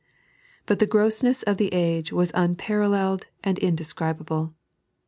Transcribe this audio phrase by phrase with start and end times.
[0.65, 4.55] But the grossness of the age was unparalleled and indescribable.